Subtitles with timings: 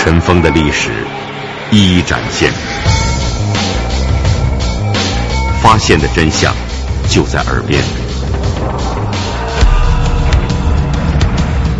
[0.00, 0.90] 尘封的历史
[1.72, 2.52] 一一展现，
[5.60, 6.54] 发现的真相
[7.10, 7.82] 就在耳边。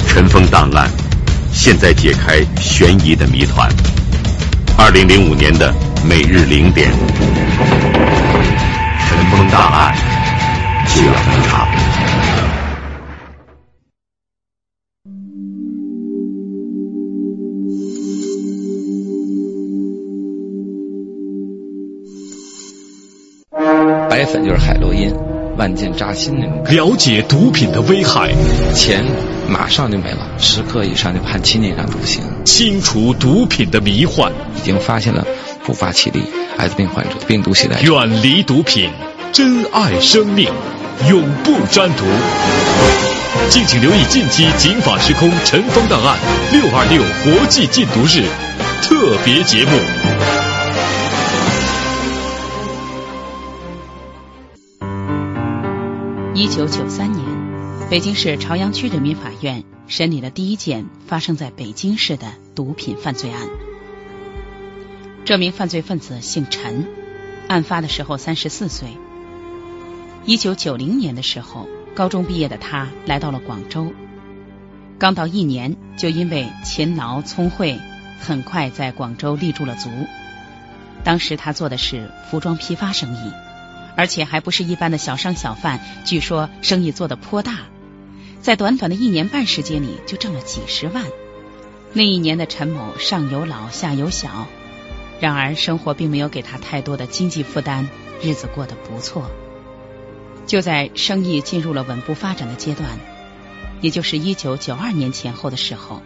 [0.08, 0.90] 尘封档案，
[1.52, 3.70] 现在解开悬疑的谜团。
[4.76, 5.72] 二零零五年的
[6.04, 6.98] 每日零点，尘
[9.30, 9.94] 封档案
[10.94, 11.68] 就要登场。
[24.44, 25.12] 就是海洛因，
[25.56, 26.64] 万箭扎心那种。
[26.64, 28.30] 了解毒品的危害，
[28.74, 29.04] 钱
[29.48, 32.22] 马上就没了，十克以上就判七年以上徒刑。
[32.44, 35.26] 清除毒品的迷幻，已经发现了
[35.64, 36.22] 不发起力
[36.56, 37.80] 艾滋病患者病毒携带。
[37.80, 38.90] 远离毒品，
[39.32, 40.48] 珍爱生命，
[41.08, 42.04] 永不沾毒。
[43.50, 46.16] 敬请留意近期《警法时空》尘封档案
[46.50, 48.24] 六二六国际禁毒日
[48.82, 49.70] 特别节目。
[56.58, 57.24] 九九三年，
[57.88, 63.48] 北京市朝阳区人民法院审理了第一件发生在北京市的毒品犯罪案。
[65.24, 66.88] 这名犯罪分子姓陈，
[67.46, 68.88] 案发的时候三十四岁。
[70.24, 73.92] 一九九零年的时候，高中毕业的他来到了广州，
[74.98, 77.78] 刚到一年就因为勤劳聪慧，
[78.18, 79.90] 很快在广州立住了足。
[81.04, 83.32] 当时他做的是服装批发生意。
[83.98, 87.62] 而且还不是一般的小商小贩，据说生意做得颇大，
[88.40, 91.04] 在短短的一年半时间里就挣了几十万。
[91.92, 94.46] 那一年的陈某上有老下有小，
[95.18, 97.88] 然而生活并没有给他太多的经济负担，
[98.22, 99.28] 日子过得不错。
[100.46, 102.88] 就在生意进入了稳步发展的阶段，
[103.80, 106.02] 也就是一九九二年前后的时候，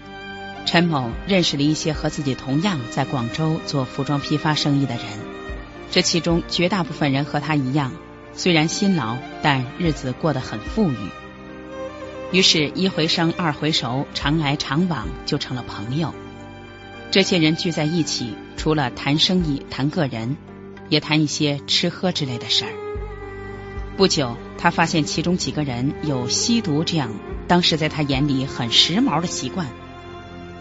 [0.64, 5.04] 陈某认识了一些和自己同样在广州做服装批发生意的人。
[5.92, 7.92] 这其中绝大部分人和他一样，
[8.32, 10.96] 虽然辛劳，但日子过得很富裕。
[12.32, 16.14] 于是，一回生，二回熟，常来常往，就成了朋友。
[17.10, 20.38] 这些人聚在一起，除了谈生意、谈个人，
[20.88, 22.72] 也谈一些吃喝之类的事儿。
[23.98, 27.10] 不久，他发现其中几个人有吸毒这样
[27.46, 29.66] 当时在他眼里很时髦的习惯。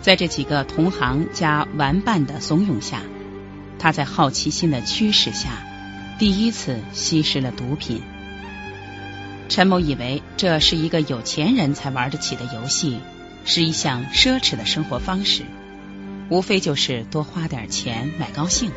[0.02, 3.02] 在这几个同行加玩伴的怂恿下。
[3.82, 5.50] 他在好奇心的驱使下，
[6.20, 8.04] 第一次吸食了毒品。
[9.50, 13.00] 陈某以为这是一个有钱人才玩得起的游戏，
[13.44, 15.46] 是一项奢侈的生活方式，
[16.30, 18.70] 无非就是多花点钱买高兴。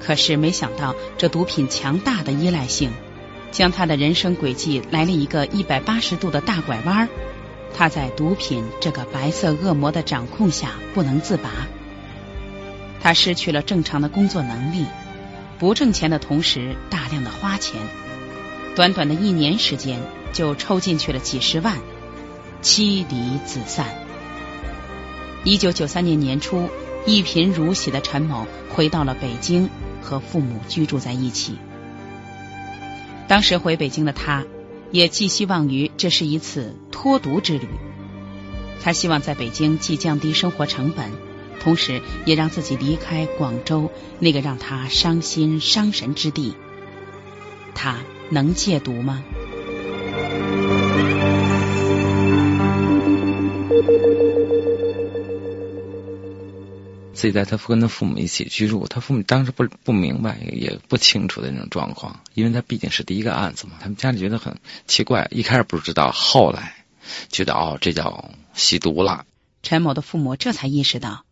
[0.00, 2.90] 可是没想到，这毒品强大的依赖性，
[3.52, 7.08] 将他的人生轨迹来了一个一百八十度的大拐弯。
[7.72, 11.48] 他在毒品这个白色恶魔的掌控下不能自拔。
[13.02, 14.86] 他失去了正常的工作能力，
[15.58, 17.80] 不挣钱的同时大量的花钱，
[18.76, 20.00] 短短的一年时间
[20.32, 21.76] 就抽进去了几十万，
[22.60, 23.86] 妻离子散。
[25.42, 26.68] 一九九三年年初，
[27.04, 29.68] 一贫如洗的陈某回到了北京，
[30.00, 31.58] 和父母居住在一起。
[33.26, 34.44] 当时回北京的他，
[34.92, 37.66] 也寄希望于这是一次脱毒之旅。
[38.80, 41.10] 他希望在北京既降低生活成本。
[41.62, 46.56] 同时，也让自己离开广州那个让他伤心伤神之地。
[47.74, 47.98] 他
[48.30, 49.22] 能戒毒吗？
[57.14, 63.74] 自己在他跟他父母一起居住，他父母当时不不明白，也不清楚的那种状况，因为他毕竟是第一个案子嘛。
[63.80, 64.58] 他们家里觉得很
[64.88, 66.74] 奇怪，一开始不知道，后来
[67.28, 69.24] 觉得哦，这叫吸毒了。
[69.62, 71.24] 陈某的父母这才意识到。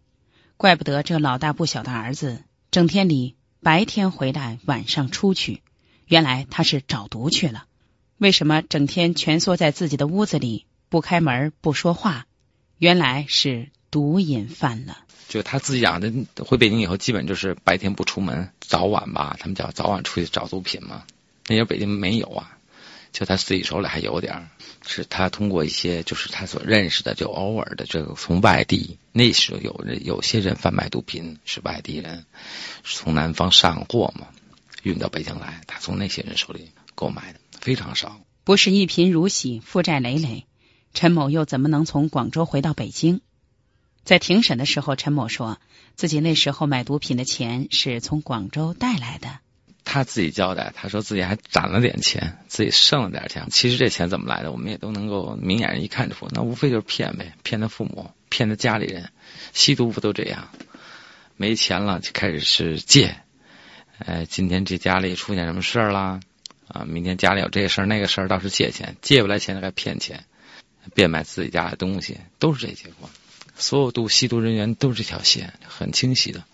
[0.60, 5.62] 怪不得这老大不小的儿子整天里白天回来，晚上出去。
[6.04, 7.64] 原来他是找毒去了。
[8.18, 12.26] 为什么整天蜷缩在自己的屋子里不开门不说话？
[12.76, 14.98] 原来是毒瘾犯了。
[15.30, 16.12] 就他自己讲的，
[16.44, 21.04] 回北京以后基本就是白天不出门，早晚吧，他们叫早晚出去找毒品嘛。
[21.46, 22.58] 那些北京没有啊。
[23.12, 24.48] 就他自己手里还有点，
[24.86, 32.24] 是他通过一些就是他所认识的，就偶尔的这个从外地那时候有人有些人贩卖毒品是外地人，
[32.84, 34.28] 从南方上货嘛，
[34.82, 38.20] 运到北京来，他从那些人手里购买的非常少。
[38.44, 40.46] 不是一贫如洗，负债累累，
[40.94, 43.20] 陈某又怎么能从广州回到北京？
[44.02, 45.60] 在庭审的时候，陈某说
[45.94, 49.40] 自己那时候买毒品的钱是从广州带来的。
[49.84, 53.46] 他自己交代，他说自己还攒了点钱，自己剩了点钱。
[53.50, 59.10] 其实这钱怎么来的，我们也都能够明眼人一看出，那无非就是骗呗，骗他父母，骗他家里人。
[59.52, 60.48] 吸毒不都这样？
[61.36, 63.16] 没钱了就开始是借。
[63.98, 66.20] 呃，今天这家里出现什么事儿啦？
[66.68, 70.24] 啊，明天家里有这事儿那个事儿，倒是借钱，借不来钱就该骗钱，
[70.94, 73.10] 变卖自己家的东西，都是这结果。
[73.56, 76.44] 所有毒吸毒人员都是这条线，很清晰的。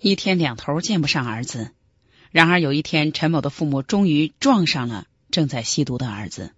[0.00, 1.72] 一天两头见不上儿子，
[2.30, 6.52] 然而有一天，陈某的父母终于撞上了正在吸毒的儿子。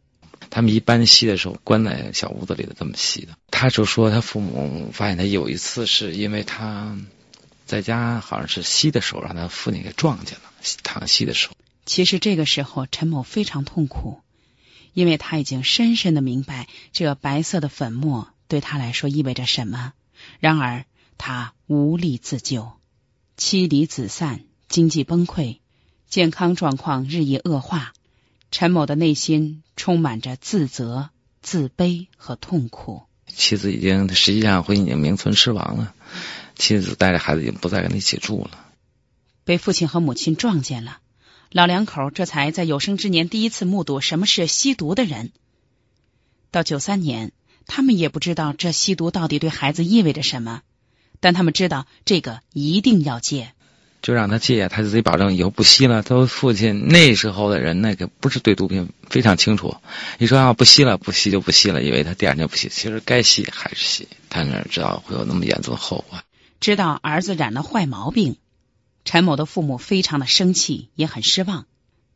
[0.50, 3.32] 他们一般吸的时候关在小屋子里的，这么吸的。
[3.50, 6.98] 他就说，他父母发现他有一次是因为他
[7.64, 10.42] 在家好像是吸的时候，让他父亲给撞见了，
[10.82, 11.54] 躺吸的时候。
[11.86, 14.20] 其实这个时候，陈某非常痛苦，
[14.92, 19.94] 因为他已经深深的明白这白色的粉末对他来说意味着什么。
[20.40, 20.84] 然而
[21.16, 22.72] 他无力自救。
[23.40, 25.60] 妻离子散，经济崩溃，
[26.10, 27.94] 健康状况日益恶化，
[28.50, 31.08] 陈某的内心充满着自责、
[31.40, 33.04] 自卑和痛苦。
[33.26, 35.94] 妻子已经实际上婚姻已经名存实亡了，
[36.54, 38.66] 妻子带着孩子已经不再跟他一起住了。
[39.44, 40.98] 被父亲和母亲撞见了，
[41.50, 45.32] 老两口这才在有生之年第一次目睹什么是吸毒的人。
[46.50, 47.32] 到九三年，
[47.66, 50.60] 他们也不知道这吸毒到底对孩子意味着什么。
[51.20, 53.52] 但他们知道这个一定要戒，
[54.02, 56.02] 就让他戒，他就自己保证以后不吸了。
[56.02, 59.76] 他父亲那时候的人，那个不是对毒品非常清楚。
[60.18, 64.08] 你说啊，不吸了，不吸就不吸了，以为他第二天不吸，其实该吸还是吸。
[64.30, 66.18] 他哪知道会有那么严重的后果？
[66.58, 68.36] 知道儿子染了坏毛病，
[69.04, 71.66] 陈某的父母非常的生气，也很失望。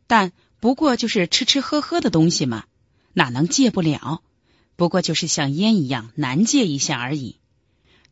[0.06, 2.64] 但不过就是吃吃喝喝的东西嘛，
[3.12, 4.22] 哪能戒不了？
[4.76, 7.36] 不过就是像烟一样难戒一下而已。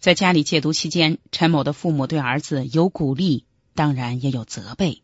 [0.03, 3.47] 在家里戒毒期间，陈某的父母对儿子有鼓励，
[3.77, 5.01] 当然也有责备。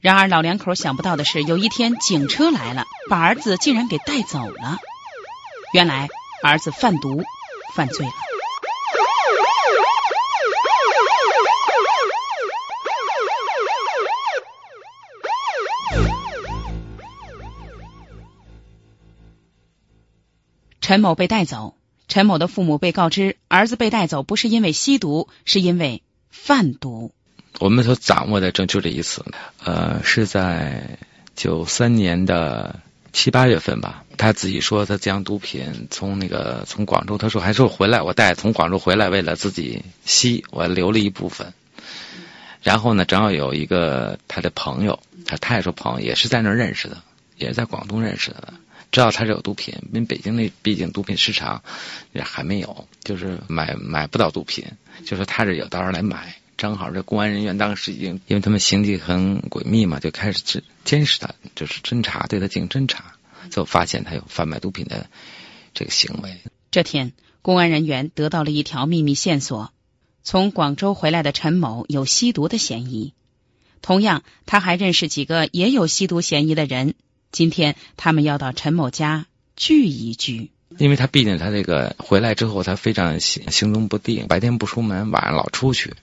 [0.00, 4.78] 然而老两口想不到的是，有一天警车来了，把儿子竟然给带走了。
[5.72, 6.08] 原来
[6.42, 7.22] 儿子贩毒
[7.76, 8.12] 犯罪了。
[20.80, 21.76] 陈某被带走。
[22.10, 27.12] 陈某的父母被告知，儿子被带走不是因为吸毒，是因为贩毒。
[27.60, 29.24] 我们所掌握的证就这一次，
[29.62, 30.98] 呃，是在
[31.36, 32.80] 九三年的
[33.12, 34.04] 七八月份吧。
[34.18, 41.54] 他自己说，他将毒品从那个从广州，他说还说回来，我带从广州回来，为了自己吸，我留了一部分。
[42.60, 47.00] 然后呢，正好有一个他的朋友，他他也说朋友，也是在那儿认识的，
[47.36, 48.54] 也是在广东认识的。
[48.92, 51.62] 知道他是有毒品，因为北京那毕竟毒品市场
[52.12, 54.64] 也还没有，就是买买不到毒品，
[55.04, 56.36] 就说他这有，到时候来买。
[56.56, 63.14] 正好这公安人员当时已经，因为他们行迹很诡秘嘛，就开始监监视他，就是侦查，对他进行侦查，
[63.48, 65.08] 就发现他有贩卖毒品的
[65.72, 66.36] 这个行为。
[66.70, 69.72] 这天，公安人员得到了一条秘密线索：
[70.22, 73.14] 从广州回来的陈某有吸毒的嫌疑，
[73.80, 76.94] 同样，他还认识几个也有吸毒嫌疑的人。
[77.32, 85.94] 今天他们要到陈某家聚一聚，因为他毕竟他这个回来之后，他非常行行踪不定，白天不出门，晚上老出去。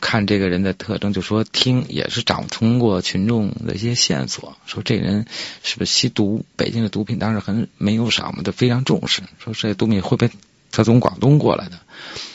[0.00, 5.26] 看这个人的特征，就说听也是掌通过群众的一些线索，说这人
[5.62, 6.44] 是不是吸毒？
[6.56, 9.22] 北京的毒品当时很没有少嘛，都非常重视。
[9.38, 10.32] 说这毒品会不会
[10.70, 11.78] 他从广东过来的？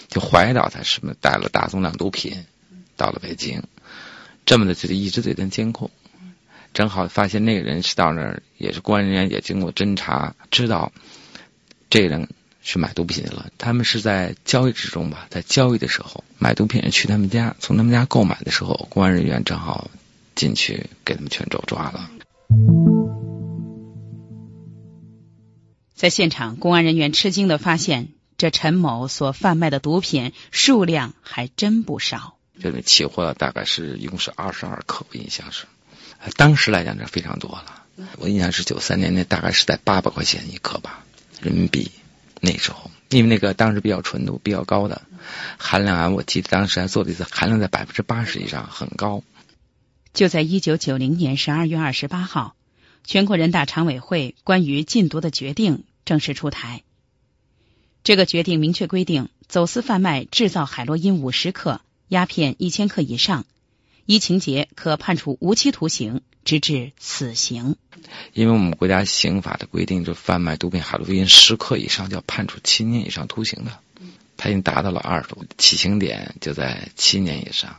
[0.08, 2.46] 就怀疑到他是不是带了大宗量毒品
[2.96, 3.62] 到了北京，
[4.46, 5.92] 这么的就一直对他监控。
[6.78, 10.92] 正好发现那个人是到那儿，也是公安人员也经过侦查，知道
[11.90, 12.30] 这个人
[12.62, 13.50] 是买毒品的了。
[13.58, 19.90] 他们是在交易之中吧，在交易的时候买毒品人去他们家，从他们家购买的时候，公安人员正好
[20.36, 22.12] 进去给他们全州抓了。
[25.96, 32.38] 在现场，公安人员吃惊的发现，这陈某所贩卖的毒品数量还真不少。
[32.62, 35.66] 这个起货大概是一共是二十二克，我印象是。
[36.36, 37.84] 当时来讲，这非常多了。
[38.18, 41.04] 我印象是九三年那大概是在八百块钱一克吧，
[41.42, 41.92] 人民币。
[42.40, 45.02] 那时候，因为那个当时比较纯度比较高的
[45.58, 49.24] 含量啊，我记得当时还做了一次含量在百分之八十以上，很高。
[50.14, 52.56] 就在一九九零年十二月二十八号，
[53.04, 56.84] 全国人大常委会关于禁毒的决定正式出台。
[58.04, 63.46] 这个决定明确规定，走私贩卖、制造海洛因五十克、鸦片一千克以上。
[64.08, 67.76] 一情节可判处无期徒刑，直至死刑。
[68.32, 73.72] 因为我们国家刑法的规定，就贩卖毒品海洛因十克以上，就要判处七年以上徒刑的。
[74.38, 77.76] 他已经达到了二十度，起刑点就在七年以上。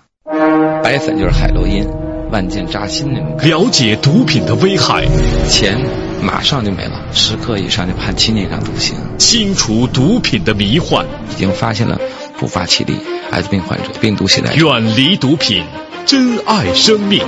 [0.84, 1.88] 白粉就是海洛因，
[2.30, 3.38] 万箭扎心那种。
[3.38, 5.06] 了解毒品的危害，
[5.48, 5.80] 钱
[6.22, 8.94] 马上就没了，十克以上就判七年以上徒刑。
[9.16, 11.98] 清除毒品的迷幻，已经发现了
[12.36, 12.98] 不发起力
[13.30, 14.66] 艾滋病患者病毒携带者。
[14.66, 15.64] 远离毒品，
[16.08, 17.22] 珍爱生命，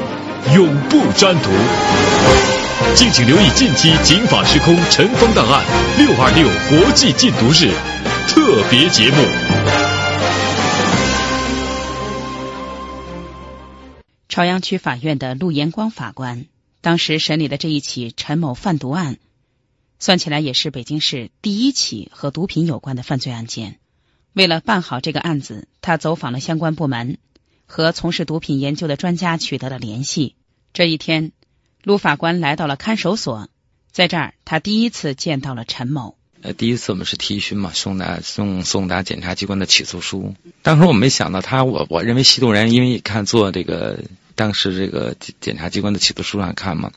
[0.54, 1.50] 永不沾毒。
[2.96, 5.62] 敬请留意近期《警法时空》尘封档案
[5.98, 7.70] 六二六国际禁毒日
[8.26, 9.16] 特别节目。
[14.30, 16.46] 朝阳区法院的陆延光法官
[16.80, 19.18] 当时审理的这一起陈某贩毒案，
[19.98, 23.76] 算起来也是北京市第一起和毒品有关的犯罪案件。
[24.32, 27.18] 为了办好这个案子，他走访了相关部门，
[27.70, 30.34] 和从事毒品研究的专家取得了联系。
[30.72, 31.30] 这一天，
[31.84, 33.48] 陆法官来到了看守所，
[33.92, 36.16] 在这儿他第一次见到了陈某。
[36.42, 40.34] 呃，第一次我们是提讯嘛，送达送送达检察机关的起诉书。
[40.62, 44.00] 当时我没想到他，我我认为吸毒人，因为看做这个。
[44.36, 46.92] 当时这个检察机关的起诉书上看嘛，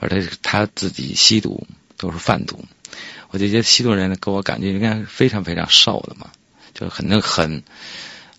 [0.00, 1.66] 我说他他自己吸毒
[1.96, 2.62] 都是贩毒，
[3.30, 6.30] 我就觉得吸毒人给我感觉应该非常非常瘦的嘛，
[6.74, 7.62] 就很那很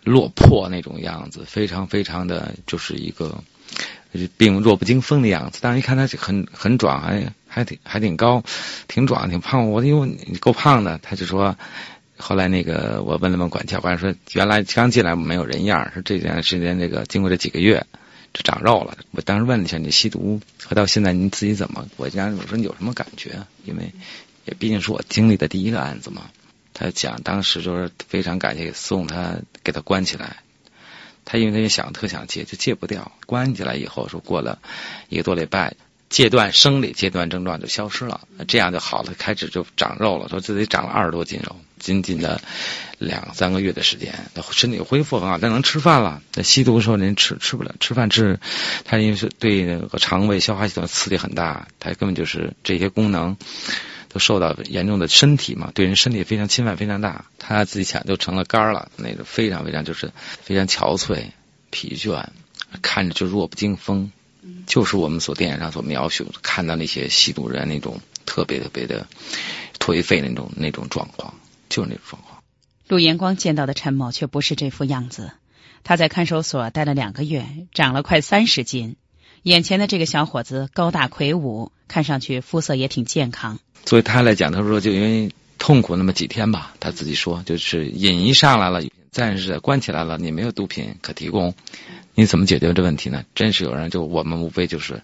[0.06, 3.44] 落魄那种样子，非常非常的就是一个
[4.38, 5.60] 病弱不禁风的样子。
[5.62, 8.44] 但是一看他很很壮，还还挺还挺高，
[8.88, 9.70] 挺壮挺胖。
[9.72, 11.58] 我因为你够胖的，他就说。
[12.18, 17.86] 后来那个我问了问管教官说，原来刚进来没有人样，说这段时间这个经过这几个月。
[18.34, 18.98] 就长肉了。
[19.12, 21.88] 我当时问了一下你吸毒和到现在你自己怎么？
[21.96, 23.46] 我家我说你有什么感觉？
[23.64, 23.94] 因为
[24.44, 26.24] 也毕竟是我经历的第一个案子嘛。
[26.78, 30.44] 他讲当时就是非常感谢送他给他关起来，
[31.24, 33.14] 他因为他也想特想戒就戒不掉。
[33.26, 34.60] 关起来以后说过了
[35.10, 35.76] 一个多礼拜，
[36.10, 41.56] 戒断生理戒断症状就消失了，这样就好了，开始就长肉了，说自己长了二十多斤肉。
[41.78, 42.42] 仅仅的
[42.98, 44.16] 两三个月的时间，
[44.52, 46.22] 身体恢复很好，但能吃饭了。
[46.34, 48.40] 那吸毒的时候，人吃吃不了，吃饭吃，
[48.86, 53.38] 他因为是对那个肠胃、消化系统刺激很大，他根本就是这些功能
[54.16, 57.26] 都受到严重的身体嘛，对人身体非常侵犯非常大。
[57.38, 61.32] 他自己想就成了肝了，那个非常非常就是非常憔悴、
[61.70, 62.28] 疲倦，
[62.82, 64.14] 看着就弱不禁风，
[64.68, 69.06] 就是我们所电影上所描述看到那些吸毒人那种特别特别的
[69.80, 71.34] 颓废那种那种状况。
[71.68, 72.42] 就是那种状况。
[72.88, 75.32] 陆延光见到的陈某却不是这副样子。
[75.84, 78.96] 他在看守所待了两个月，长了快三十斤。
[79.46, 83.60] 眼前的这个小伙子高大魁梧，看上去肤色也挺健康。
[83.84, 91.54] 作为他来讲，他说就因为痛苦那么几天吧，他自己说就是瘾一上来了，暂时关起来了，你没有毒品可提供，
[92.16, 93.24] 你怎么解决这问题呢？
[93.36, 95.04] 真是有人就我们无非就是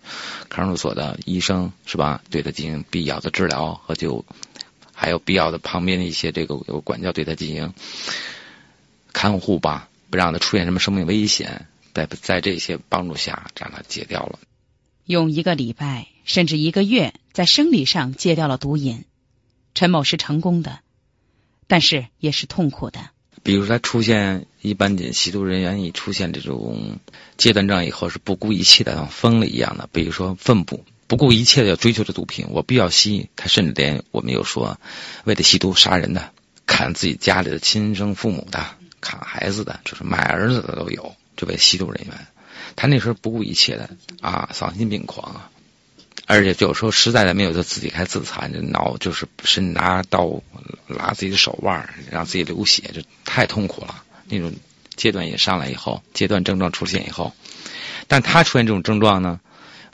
[0.50, 4.26] 看守所的医生是吧，对他进行必要的治疗和就。
[4.94, 7.74] 还有必要的旁边的一些这个有管教对他进行
[9.14, 14.40] 看护吧，不让他出现什么生命危险，在在这些帮助下，让他戒掉了。
[15.06, 19.06] 用一个礼拜甚至一个月，在生理上戒掉了毒瘾，
[19.74, 20.80] 陈某是成功的，
[21.68, 23.10] 但是也是痛苦的。
[23.44, 27.00] 比如，他出现一般的吸毒人员一出现这种
[27.38, 30.86] 戒断症以后，是不顾一切的像疯了一样的，比如说奋不。
[31.08, 33.30] 不顾一切的要追求这毒品，我必要吸。
[33.36, 34.80] 他甚至连我们有说，
[35.26, 36.32] 为了吸毒杀人的，
[36.66, 38.66] 砍自己家里的亲生父母的，
[39.02, 41.14] 砍孩子的，就是卖儿子的都有。
[41.42, 42.28] 这位吸毒人员，
[42.76, 43.90] 他那时候不顾一切的
[44.22, 45.50] 啊，丧心病狂啊！
[46.28, 50.44] 而且有时候实在的没有，就自己开自残，就挠，就是是拿刀
[50.86, 54.04] 拉自己的手腕，让自己流血，就太痛苦了。
[54.26, 54.54] 那种
[54.96, 57.34] 阶段也上来以后，阶段症状出现以后，
[58.08, 59.40] 但他出现这种症状呢？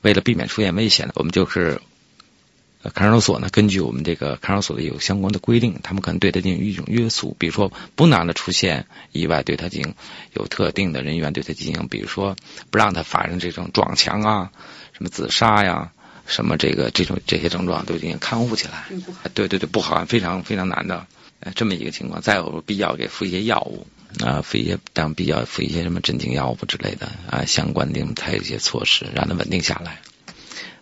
[0.02, 1.82] 为了避免出现危险，我们就是
[2.94, 3.50] 看守所呢。
[3.52, 9.94] 根据我们这个看守所的有相关的规定，他们可能对他进行一种约束，比如说不能让他出现意外，对他进行
[10.34, 12.36] 有特定的人员对他进行，比如说
[12.70, 14.52] 不让他发生这种撞墙啊、
[14.94, 15.92] 什么自杀呀、
[16.26, 18.86] 什么这个这种这些症状都进行看护起来。
[19.34, 21.06] 对对对，不好，非常非常难的
[21.56, 22.22] 这么一个情况。
[22.22, 23.86] 再有必要给服一些药物。
[24.24, 30.00] 啊，服一些当必要服一些什么镇静药物之类的啊，相关的才有一些措施，让他稳定下来，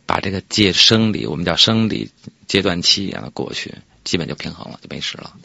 [0.06, 2.12] 把这个阶生理我们叫生理
[2.48, 5.36] 阶段期让它过去，基本就平衡了，就没事了。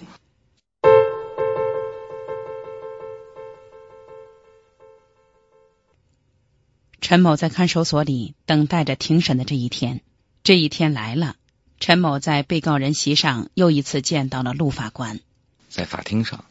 [7.00, 10.00] 陈某在看守所里等待着庭审的这一天，
[10.45, 11.35] 这一天来了，
[11.81, 15.19] 陈某在被告人席上又一次见到了陆法官，
[15.69, 16.45] 在法庭上。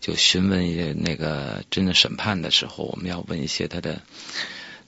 [0.00, 4.00] 就询问一些那个真的审判的时候，我们要问一些他的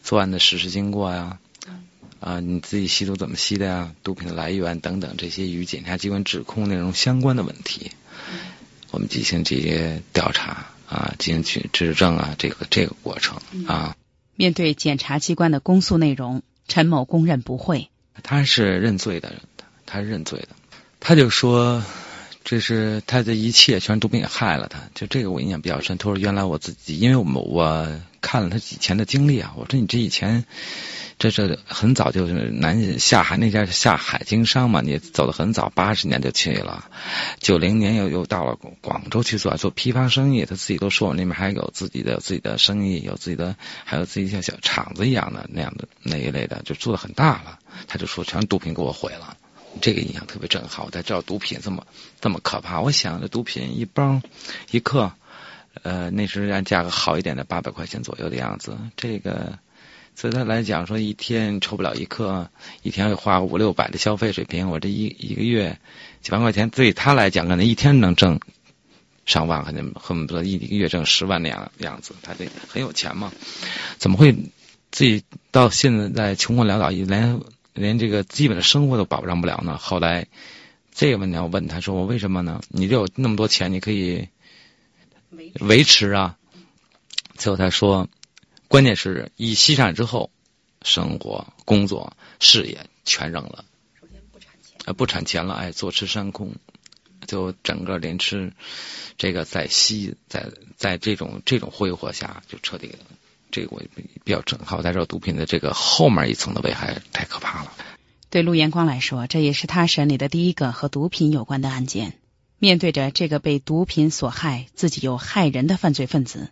[0.05, 1.41] 作案的实施经过呀，啊，
[2.41, 7.93] 你自己吸毒怎么吸的呀，毒品的来源等等这些与检察机关指控内容相关的问题，
[8.91, 13.97] 我们进行这些调查啊，进行去质证啊，这个这个过程啊。
[14.37, 17.89] 面对检察机关的公诉内容，陈某供认不讳。
[18.23, 19.35] 他是认罪的，
[19.87, 20.49] 他是认罪的。
[20.99, 21.83] 他就说，
[22.45, 24.81] 这是他的一切全是毒品害了他。
[24.95, 25.99] 就这个我印象比较深。
[25.99, 27.89] 他说，原来我自己，因为我们我
[28.21, 30.45] 看了他以前的经历啊，我说你这以前。
[31.21, 36.91] 这这很早就是南下海那家下海经商嘛，你走的很早，八十年就去了，
[37.41, 40.47] 九零年又又到了广州去做做批发生意。
[40.47, 43.55] 他自己都说我那边还有自己的自己的生意，有自己的
[43.85, 47.59] 还有自己像小厂子一样的那样的那一类的，就做的很大了。
[47.87, 49.37] 他就说全毒品给我毁了，
[49.81, 50.85] 这个印象特别震撼。
[50.85, 51.87] 我才知道毒品这么
[52.21, 52.81] 这么可怕。
[52.81, 54.21] 我想这毒品一包
[54.71, 55.13] 一克，
[55.83, 59.59] 呃，那时候按价格好一点的八百块钱左右的样子，这个。
[60.23, 62.51] 对他来讲，说一天抽不了一克，
[62.83, 65.79] 一天要花五六百的消费水平，我这一一个月
[66.21, 68.39] 几万块钱，对他来讲，可能一天能挣
[69.25, 73.33] 上万，可能恨不得一个月挣十万那样样子，他这很有钱嘛？
[73.97, 74.33] 怎么会
[74.91, 77.41] 自己到现在穷困潦倒，连
[77.75, 79.79] 连这个基本的生活都保障不了呢？
[79.79, 80.29] 后来
[80.93, 82.61] 这个问题我问他说：“我为什么呢？
[82.69, 84.29] 你就有那么多钱，你可以
[85.61, 86.37] 维持啊？”
[87.37, 88.09] 最后他说。
[88.69, 90.31] 关键是一吸上之后，
[90.83, 93.65] 生活、工作、事业全扔了。
[94.01, 96.55] 首先不产钱，呃，不产钱了，哎，坐吃山空，
[97.27, 98.53] 就整个连吃
[99.19, 102.95] 这个在吸，在在这种这种挥霍下，就彻底
[103.51, 103.83] 这个我
[104.25, 104.83] 比较震撼。
[104.83, 107.73] 在这毒品的这个后面一层的危害太可怕了。
[108.31, 112.15] 对陆延光来说，这也是他审理的第一个和毒品有关的案件。
[112.59, 116.51] 面对着这个被毒品所害、自己又害人的犯罪分子。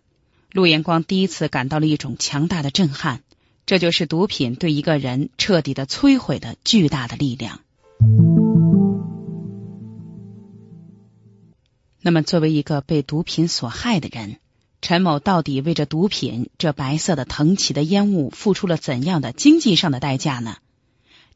[0.50, 3.20] 陆延光第一次感到了一种强大的震撼，
[3.66, 7.60] 这就是毒品对一个人彻底的摧毁的巨大的力量。
[12.00, 14.38] 那么，作为一个被毒品所害的人，
[14.80, 20.56] 陈某到底为这毒品这白色的腾起的烟雾付出了怎样的经济上的代价呢？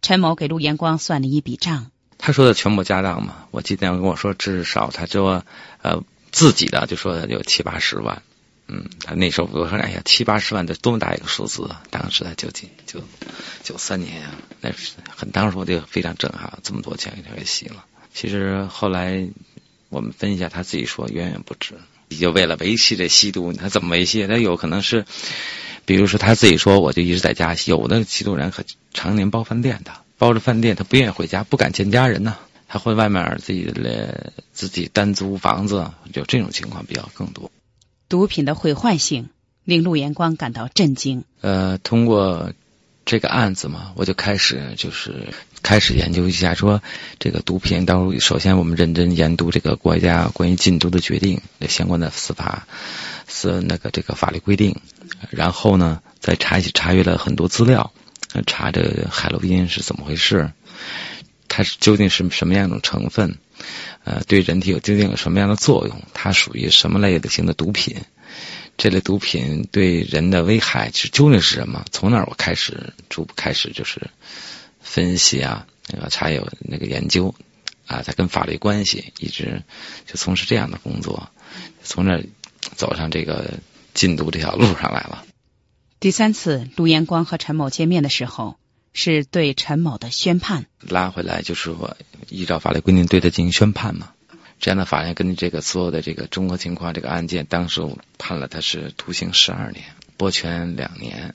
[0.01, 5.45] 陈某给陆延光算了一笔账，他说的全部家当嘛，我记得跟我说至少他说
[5.83, 8.23] 呃自己的就说有七八十万。
[8.69, 11.83] 嗯，他那时候我说，哎呀，七八十万，这多么大一个数字啊！
[11.91, 13.03] 当时在九几九
[13.63, 17.85] 九三年啊，那是很当时我就非常震撼，这么多钱给他给洗了。
[18.15, 19.29] 其实后来
[19.91, 21.75] 我们分析一下，他自己说远远不止。
[22.17, 24.27] 就为了维系这吸毒，他怎么维系？
[24.27, 25.05] 他有可能是，
[25.85, 27.57] 比如说他自己说，我就一直在家。
[27.67, 32.37] 有的吸毒人可常年包饭店的，包着饭店，他不愿意回家，不敢见家人呢。
[32.69, 37.51] 他会外面自己的自己单租房子，就这种情况比较更多。
[38.09, 39.29] 毒品的毁坏性
[39.65, 41.25] 令陆延光感到震惊。
[41.43, 42.53] 呃，通过
[43.05, 45.29] 这个案子嘛，我就开始就是
[45.63, 46.83] 开始研究一下，说
[47.19, 47.85] 这个毒品。
[47.85, 52.67] 到首先我们认真研读这个国家关于禁毒的决定的相关的司法
[53.29, 54.81] 是那个这个法律规定，
[55.31, 57.93] 然后呢再查查阅了很多资料，
[58.47, 60.53] 查这海洛因是怎么回事，
[61.49, 63.37] 它是究竟是什么样一种成分。
[64.05, 66.03] 呃，对人体有究竟有什么样的作用？
[66.13, 67.99] 它属于什么类型的毒品？
[68.77, 71.85] 这类毒品对人的危害是究竟是什么？
[71.91, 74.11] 从那儿我开始逐步开始就是
[74.81, 77.35] 分析啊，那个查有那个研究
[77.87, 79.63] 啊，再跟法律关系，一直
[80.07, 81.31] 就从事这样的工作，
[81.83, 82.23] 从那
[82.77, 83.59] 走上这个
[83.95, 85.25] 禁毒这条路上来了。
[86.01, 88.57] 第三次陆延光和陈某见面的时候。
[88.95, 91.97] 是对陈某的宣判，拉回来就是说，
[92.29, 94.13] 依照法律规定对他进行宣判嘛。
[94.63, 97.83] 这样的法院根据这个所有的这个综合情况，这个案件当时
[98.17, 101.35] 判了他是徒刑十二年，剥权两年，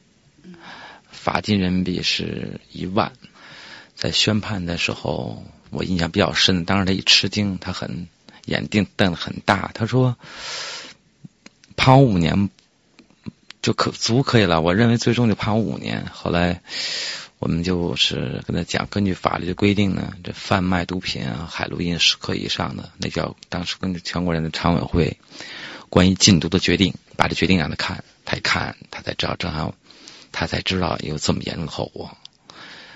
[1.11, 3.11] 罚金人民币是一万。
[3.95, 8.07] 在宣判的时候，我印象比较深，当时他一吃惊，他很
[8.45, 10.15] 眼定瞪得很大，他说
[11.75, 12.49] 判我五年
[13.61, 16.05] 就可足可以了，我认为最终就判我五年。
[16.13, 16.61] 后来。
[17.39, 25.19] 我们就是跟他讲，根据法律的规定呢，这贩卖毒品啊，海洛因十克以上的，那叫当时根据全国人的常委会
[25.89, 29.75] 关于禁毒的决定，把这决定让他看，他一看，他才知道正好，
[30.31, 32.17] 他才知道有这么严重的后果，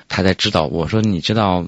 [0.09, 1.67] 他才知道，我说你知道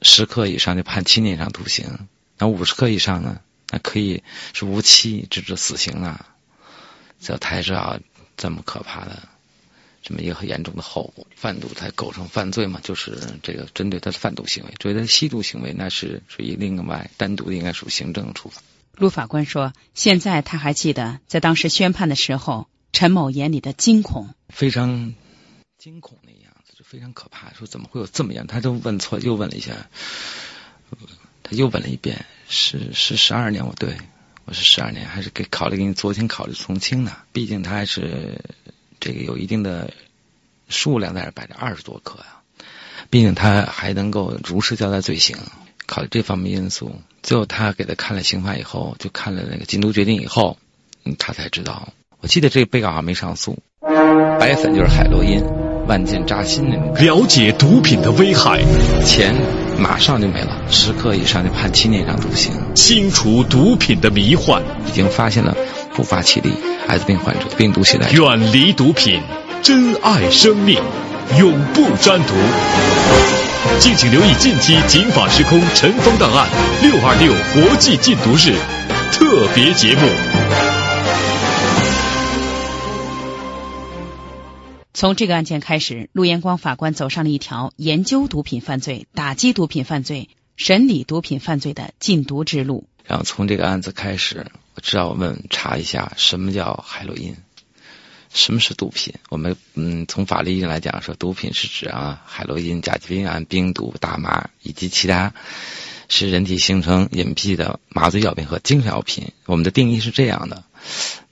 [0.00, 2.08] 十克以上就判七年以上徒刑，
[2.38, 4.22] 那五十克以上呢，那可以
[4.54, 6.24] 是无期直至死刑啊，
[7.20, 8.00] 这才知道
[8.38, 9.28] 这么可怕的。
[10.02, 12.80] 这么一个很严重的后果，贩毒才构成犯罪嘛？
[12.82, 18.62] 就是这个针对他的贩毒行为，对他的吸毒行为，那是属于另外单独的，应该属行政处罚。
[18.96, 25.14] 陆法官说，现在他还记得在当时宣判的时候，陈某眼里的惊恐，非常
[25.78, 27.52] 惊恐的样子，就非常可怕。
[27.54, 28.46] 说怎么会有这么样？
[28.46, 29.88] 他都问错，又问了一下，
[31.42, 33.96] 他又问了一遍，是是十二年，我对
[34.44, 37.16] 我是十二年，还是给考虑给你酌情考虑从轻呢。
[37.32, 38.44] 毕竟他还是
[39.00, 39.90] 这个有一定的
[40.68, 42.26] 数量在这摆着，二十多颗呀。
[43.08, 45.36] 毕竟他还能够如实交代罪行，
[45.86, 46.94] 考虑这方面因素。
[47.22, 50.58] 最后他给他看了刑法以后，就看了那个禁毒决定以后，
[51.18, 51.88] 他才知道。
[52.20, 53.58] 我记得这个被告还没上诉，
[54.38, 55.42] 白粉就是海洛因，
[55.88, 56.94] 万箭扎心那种。
[56.94, 58.62] 了解毒品的危害，
[59.04, 59.34] 钱
[59.78, 62.52] 马上就没了，十克以上就判七年以上徒刑。
[62.74, 65.56] 清除毒品的迷幻，已经发现了
[66.00, 66.50] 不发起立
[66.88, 68.10] 艾滋病患者的病毒携带。
[68.10, 69.20] 远离毒品，
[69.62, 70.82] 珍爱生命。
[71.38, 72.32] 永不沾毒。
[73.78, 76.48] 敬请留意近期《警法时空》尘封档案
[76.80, 78.56] 六二六国际禁毒日
[79.12, 80.00] 特别节目。
[84.94, 92.86] 从这个案件开始，陆延光法官走上了一条研究毒品犯罪、打击毒品犯罪、审理毒品犯罪的禁毒之路。
[93.04, 97.36] 然后从这个案子开始，我知道我们查一下什么叫海洛因。
[98.32, 99.14] 什么是毒品？
[99.28, 105.34] 我们嗯，从法律意义来讲，说毒品是指啊，海洛因、甲基苯胺、冰毒、大麻以及其他
[106.08, 109.32] 使人体形成隐蔽的麻醉药品和精神药品。
[109.46, 110.62] 我们的定义是这样的。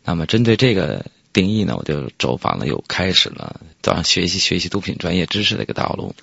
[0.05, 6.17] 那么针对这个定义呢，我就走访了，又开始了早上学习学习毒品专业知识的一个道路，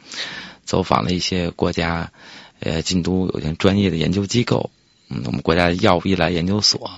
[0.65, 2.11] 走访了一些国家
[2.59, 4.71] 呃禁毒有些专业的研究机构，
[5.07, 6.91] 嗯，我们国家药物依赖研究所。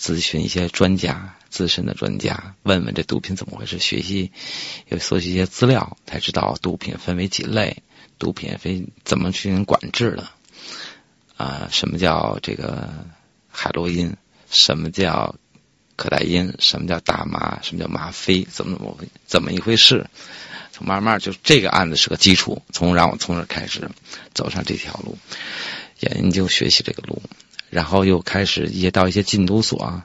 [0.00, 4.32] 咨询一些专家、资深的专家，问问这毒品怎么回事，学习
[4.88, 7.82] 又搜集一些资料，才知道毒品分为几类，
[8.18, 10.26] 毒品分怎么进行管制的
[11.36, 11.68] 啊？
[11.70, 12.88] 什么叫这个
[13.50, 14.16] 海洛因？
[14.50, 15.36] 什么叫
[15.96, 16.54] 可待因？
[16.58, 17.60] 什么叫大麻？
[17.62, 18.42] 什么叫吗啡？
[18.44, 20.08] 怎么怎么怎么一回事？
[20.72, 23.90] 从慢慢就这个案子是个基础，从让我从这开始
[24.32, 25.18] 走上这条路，
[26.00, 27.22] 研究学习这个路。
[27.70, 30.02] 然后又开始也到一些禁毒所，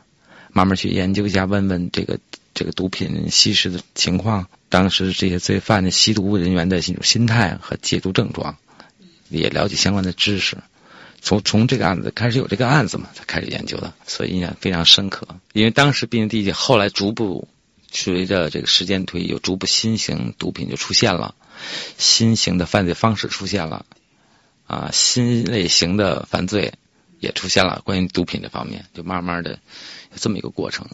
[0.53, 2.19] 慢慢去研究一下，问问这个
[2.53, 8.57] 这个毒品吸食的情况，当时这些罪犯的吸毒人员的一种心态和戒毒症状，
[9.29, 10.57] 也了解相关的知识。
[11.21, 15.27] 从从这个案子开始有这个案子嘛，才开始研究的，所以印象非常深刻。
[15.53, 17.47] 因为当时毕竟第一后来逐步
[17.91, 21.33] 随着这个时间推移，有逐步新型毒品就出现了，
[21.97, 23.87] 新型的犯罪方式出现了，
[24.67, 26.73] 啊，新类型的犯罪。
[27.25, 29.59] 也出现了关于毒品这方面，就慢慢的
[30.11, 30.87] 有这么一个过程。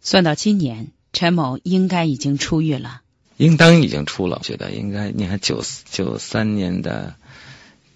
[0.00, 3.00] 算到今年，陈某应该已经出狱了。
[3.38, 7.16] 应当已经出了，觉得应该你看九九三年的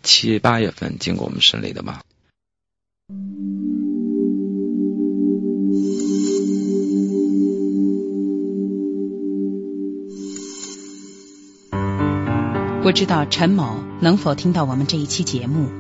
[0.02, 2.00] 七八月份经过我们审理的吧。
[12.82, 15.79] 不知道陈某能否听到我们这一期节目？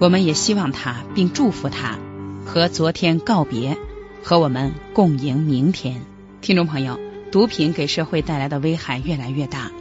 [0.00, 1.98] 我们也希望他，并祝福他
[2.46, 3.76] 和昨天告别，
[4.22, 6.02] 和我们共迎明天。
[6.40, 7.00] 听众朋友，
[7.32, 9.72] 毒品给社会带来的危害越来越大，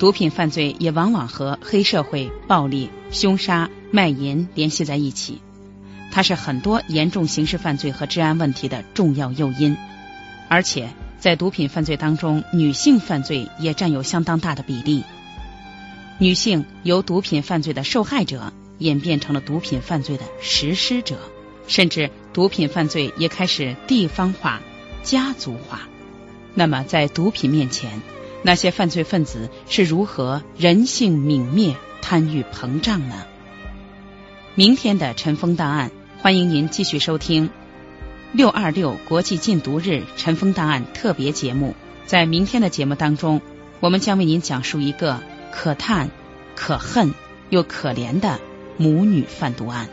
[0.00, 5.40] 毒品犯罪也往往和黑社会、暴力、凶杀、卖淫联系在一起，
[6.10, 9.76] 它是很多严重刑事犯罪和治安问题的重要诱因。
[10.48, 10.88] 而且，
[11.20, 15.04] 在毒品犯罪当中，女性犯罪也占有相当大的比例，
[16.18, 18.52] 女性由毒品犯罪的受害者。
[18.80, 21.18] 演变成了毒品犯罪的实施者，
[21.68, 24.60] 甚至毒品犯罪也开始地方化、
[25.04, 25.82] 家族化。
[26.54, 28.02] 那么，在毒品面前，
[28.42, 33.26] 那些犯罪分子是如何人性泯灭、贪欲膨胀呢？
[34.56, 37.50] 明天的尘封档案，欢迎您继续收听
[38.32, 41.76] 六二六国际禁毒日尘封档案特别节目。
[42.06, 43.40] 在明天的节目当中，
[43.78, 46.10] 我们将为您讲述一个可叹、
[46.56, 47.14] 可恨
[47.50, 48.40] 又可怜的。
[48.80, 49.90] 母女贩毒案，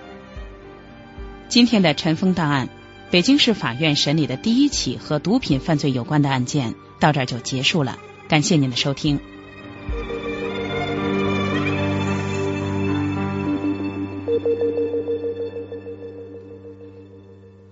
[1.50, 2.69] 今天的尘封档案，
[3.12, 8.00] 北京市法院审理的第一起和毒品犯罪有关的案件到这儿就结束了。
[8.30, 9.19] 感谢您的收听。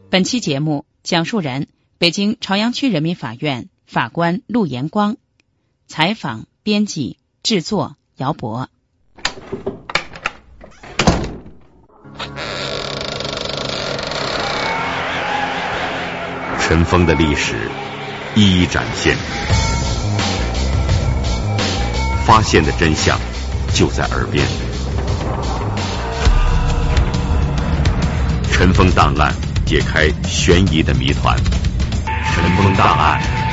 [0.10, 5.16] 本期节目讲述人：北京朝阳区人民法院法官陆延光，
[5.88, 8.70] 采访、编辑、制作姚博。
[16.68, 17.70] 尘封的历史
[18.34, 19.16] 一一展现，
[22.26, 23.20] 发现的真相
[23.76, 24.44] 就在耳边。
[28.52, 29.32] 尘封档案
[29.64, 31.38] 解开悬疑的谜团，
[32.34, 33.45] 尘封档案。